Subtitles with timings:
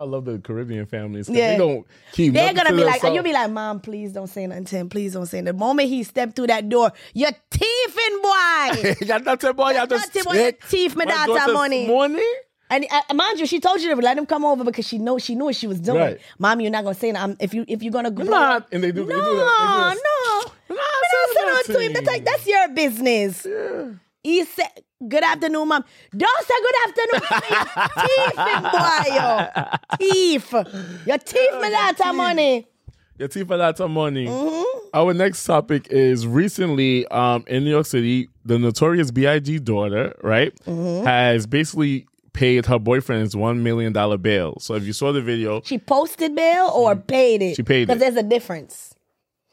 [0.00, 1.28] I love the Caribbean families.
[1.28, 1.52] Yeah.
[1.52, 2.32] They don't keep.
[2.32, 4.88] They're gonna be like, you'll be like, Mom, please don't say nothing to him.
[4.88, 5.58] Please don't say nothing.
[5.58, 8.94] The moment he stepped through that door, you're thieving, boy.
[9.06, 9.72] Y'all nothing, boy.
[9.72, 10.32] Y'all just boy.
[10.32, 11.86] You take my daughter money.
[11.86, 12.24] Money?
[12.70, 15.18] And uh, mind you, she told you to let him come over because she know
[15.18, 15.98] she knew what she was doing.
[15.98, 16.20] Right.
[16.38, 17.36] Mom, you're not gonna say nothing.
[17.38, 18.68] If you if you're gonna go, Not.
[18.72, 19.04] And they do.
[19.04, 19.44] no, they do that.
[19.50, 20.54] no, They do no, that.
[20.70, 21.92] no, no, that to to him.
[21.92, 23.46] That's that's your business.
[24.22, 24.68] He said,
[25.08, 25.84] "Good afternoon, mom."
[26.16, 27.20] Don't say good afternoon.
[28.36, 29.66] Thief, boy, yo.
[29.98, 30.52] Thief.
[31.06, 32.66] Your thief me that of money.
[33.18, 34.26] Your teeth for lots of money.
[34.26, 34.78] Mm-hmm.
[34.94, 39.58] Our next topic is recently um, in New York City, the notorious B.I.G.
[39.60, 41.06] daughter, right, Mm-hmm.
[41.06, 43.92] has basically paid her boyfriend's $1 million
[44.22, 44.56] bail.
[44.60, 47.56] So if you saw the video, She posted bail or paid it?
[47.56, 48.04] She paid Because it.
[48.14, 48.94] there's a difference.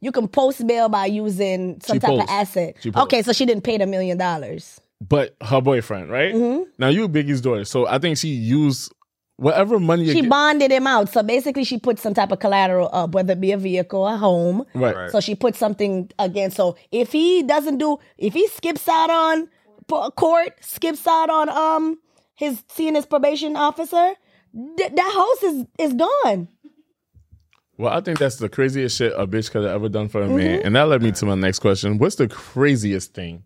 [0.00, 2.76] You can post bail by using some She type of asset.
[2.80, 3.04] She post.
[3.04, 4.80] Okay, so she didn't pay the million dollars.
[5.00, 6.34] but her boyfriend, right?
[6.34, 6.62] Mm-hmm.
[6.78, 8.92] Now you Biggie's daughter, so I think she used
[9.36, 11.08] whatever money you She get- bonded him out.
[11.08, 14.16] So basically, she put some type of collateral up, whether it be a vehicle, a
[14.16, 14.64] home.
[14.74, 14.96] right.
[14.96, 15.10] Right.
[15.10, 16.50] So she put something again.
[16.50, 19.46] So if he doesn't do, if he skips out on
[19.88, 21.98] p- court, skips out on um
[22.34, 24.14] his seeing his probation officer,
[24.76, 26.48] th- that house is is gone.
[27.78, 30.26] Well, I think that's the craziest shit a bitch could have ever done for a
[30.26, 30.36] Mm-hmm.
[30.36, 30.60] man.
[30.64, 31.98] And that led me to my next question.
[31.98, 33.44] What's the craziest thing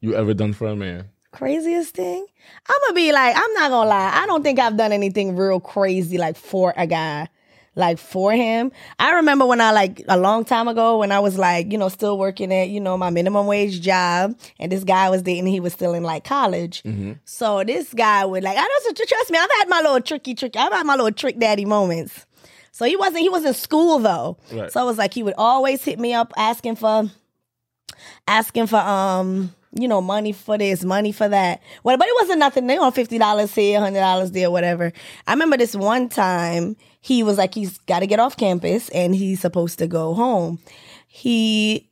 [0.00, 1.08] you ever done for a man?
[1.32, 2.26] Craziest thing?
[2.68, 4.10] I'm gonna be like, I'm not gonna lie.
[4.22, 7.28] I don't think I've done anything real crazy like for a guy.
[7.74, 11.38] Like for him, I remember when I like a long time ago when I was
[11.38, 15.06] like, you know, still working at, you know, my minimum wage job, and this guy
[15.06, 16.82] I was dating, he was still in like college.
[17.24, 19.38] So this guy would like, I don't trust me.
[19.38, 20.58] I've had my little tricky, tricky.
[20.58, 22.26] I've had my little trick daddy moments.
[22.72, 23.20] So he wasn't.
[23.20, 24.38] He was in school though.
[24.50, 24.72] Right.
[24.72, 27.10] So it was like he would always hit me up asking for,
[28.26, 31.62] asking for um, you know, money for this, money for that.
[31.84, 32.66] Well, but it wasn't nothing.
[32.66, 34.92] They on fifty dollars here, hundred dollars there, whatever.
[35.26, 39.14] I remember this one time he was like, he's got to get off campus and
[39.14, 40.58] he's supposed to go home.
[41.08, 41.90] He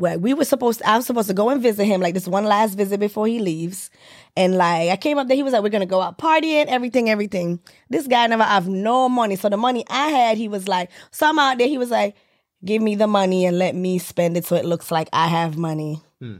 [0.00, 2.44] well, we were supposed I was supposed to go and visit him like this one
[2.44, 3.90] last visit before he leaves.
[4.34, 7.10] And like I came up there, he was like, We're gonna go out partying, everything,
[7.10, 7.60] everything.
[7.90, 9.36] This guy never have no money.
[9.36, 12.16] So the money I had, he was like, so I'm out there, he was like,
[12.64, 15.58] Give me the money and let me spend it so it looks like I have
[15.58, 16.02] money.
[16.18, 16.38] Hmm.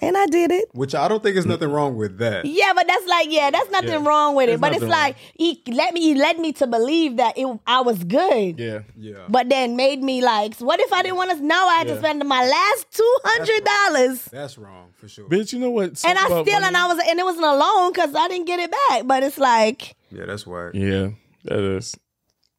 [0.00, 0.68] And I did it.
[0.72, 2.44] Which I don't think there's nothing wrong with that.
[2.44, 4.06] Yeah, but that's like, yeah, that's nothing Yeah.
[4.08, 4.46] wrong with it.
[4.48, 7.80] There's But it's like he let me he led me to believe that it I
[7.80, 8.58] was good.
[8.58, 8.80] Yeah.
[8.96, 9.24] Yeah.
[9.28, 11.44] But then made me like, what if I didn't want to?
[11.44, 15.28] Now I had to spend my last two hundred dollars, That's wrong for sure.
[15.28, 16.04] Bitch, you know what?
[16.04, 18.46] and I still money- and I was and it wasn't a loan because I didn't
[18.46, 19.06] get it back.
[19.06, 20.70] But it's like, Yeah, that's why.
[20.74, 21.10] Yeah,
[21.44, 21.94] that is.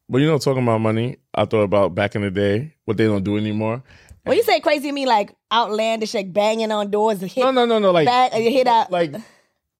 [0.08, 3.06] But you know, talking about money, I thought about back in the day, what they
[3.06, 3.82] don't do anymore.
[4.24, 7.50] when you say crazy, to me like outlandish, like banging on doors and hit No,
[7.50, 7.90] no, no, no.
[7.90, 8.90] Like, back, you hit out.
[8.90, 9.14] like.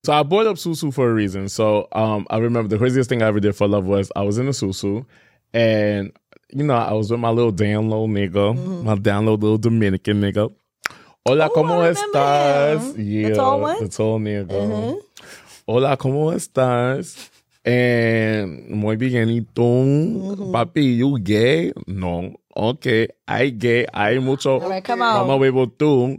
[0.05, 1.49] So I bought up Susu for a reason.
[1.49, 4.37] So um, I remember the craziest thing I ever did for love was I was
[4.37, 5.05] in a Susu,
[5.53, 6.11] and
[6.49, 10.21] you know I was with my little down low nigga, my down low little Dominican
[10.21, 10.53] nigga.
[11.25, 12.95] Hola, Oh, ¿cómo estás?
[12.95, 13.05] him.
[13.05, 13.79] Yeah, The tall one?
[13.83, 14.97] the tall nigga.
[15.67, 17.29] Hola, ¿cómo estás?
[17.67, 20.51] And muy bien, ¿y tú?
[20.53, 21.73] Papi, you gay?
[21.85, 22.33] No.
[22.55, 23.85] Okay, I gay.
[23.93, 24.61] Hay mucho.
[24.61, 25.27] All right, come on.
[25.27, 26.17] Mama huevo tú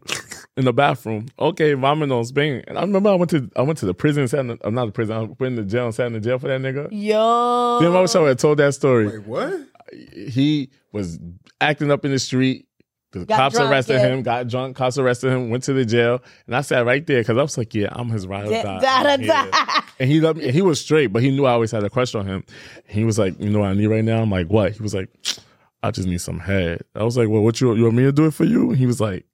[0.59, 1.25] in the bathroom.
[1.39, 2.63] Okay, vámonos, bang.
[2.69, 4.69] And I remember I went to I went to the prison, sat in the, uh,
[4.69, 6.61] not the prison, I went in the jail and sat in the jail for that
[6.61, 6.89] nigga.
[6.93, 9.09] Yo, Then I wish I would told that story.
[9.09, 9.55] Wait, what?
[10.15, 11.19] He was
[11.63, 12.68] acting up in the street.
[13.13, 14.09] The Got cops drunk, arrested yeah.
[14.09, 17.21] him, got drunk, cops arrested him, went to the jail, and I sat right there
[17.23, 19.81] because I was like, "Yeah, I'm his ride or die." da- da- da.
[19.99, 20.45] And he loved me.
[20.45, 22.45] And he was straight, but he knew I always had a crush on him.
[22.87, 24.93] He was like, "You know what I need right now?" I'm like, "What?" He was
[24.95, 25.09] like,
[25.83, 28.13] "I just need some head." I was like, "Well, what you you want me to
[28.13, 29.25] do it for you?" He was like,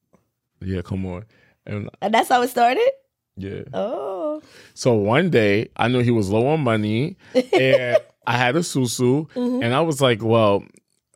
[0.60, 1.24] "Yeah, come on."
[1.66, 2.88] And and that's how it started.
[3.36, 3.62] yeah.
[3.72, 4.40] Oh,
[4.74, 7.16] So one day I knew he was low on money
[7.52, 7.96] and
[8.26, 9.62] I had a susu Mm-hmm.
[9.64, 10.62] and I was like, well,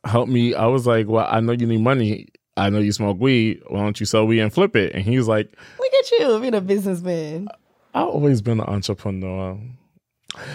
[0.03, 0.53] help me.
[0.53, 2.27] I was like, well, I know you need money.
[2.59, 3.61] I know you smoke weed.
[3.67, 4.93] Why don't you sell weed and flip it?
[4.93, 5.47] And he was like,
[5.79, 7.47] look at you being a businessman.
[7.93, 9.57] I've always been an entrepreneur.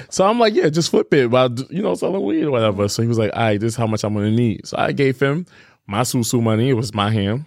[0.09, 2.87] So I'm like, yeah, just flip it while, you know, selling weed or whatever.
[2.89, 4.67] So he was like, all right, this is how much I'm going to need.
[4.67, 5.47] So I gave him
[5.87, 6.69] my susu money.
[6.69, 7.47] It was my hand.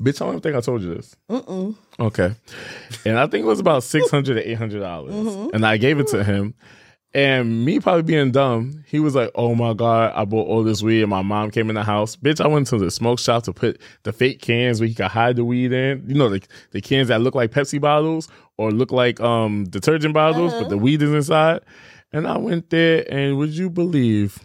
[0.00, 1.16] Bitch, I don't think I told you this.
[1.28, 1.74] Mm-mm.
[1.98, 2.34] Okay.
[3.04, 5.14] And I think it was about six hundred to eight hundred dollars.
[5.14, 5.54] Mm-hmm.
[5.54, 6.54] And I gave it to him.
[7.14, 10.82] And me probably being dumb, he was like, Oh my God, I bought all this
[10.82, 12.16] weed and my mom came in the house.
[12.16, 15.06] Bitch, I went to the smoke shop to put the fake cans where you could
[15.06, 16.04] hide the weed in.
[16.06, 18.28] You know, the, the cans that look like Pepsi bottles
[18.58, 21.62] or look like um detergent bottles, but the weed is inside.
[22.12, 24.38] And I went there and would you believe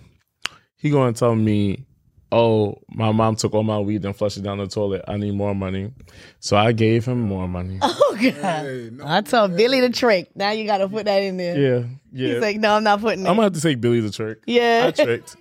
[0.75, 1.86] he gonna tell me
[2.33, 5.03] oh, my mom took all my weed and flushed it down the toilet.
[5.07, 5.91] I need more money.
[6.39, 7.80] So I gave him more money.
[8.06, 8.33] Oh god.
[8.65, 10.35] Hey, no, I told Billy the trick.
[10.35, 11.57] Now you gotta put that in there.
[11.57, 12.33] Yeah, yeah.
[12.33, 13.30] He's like, no, I'm not putting it.
[13.30, 14.39] I'm gonna have to take Billy the trick.
[14.45, 14.85] Yeah.
[14.88, 15.35] I tricked.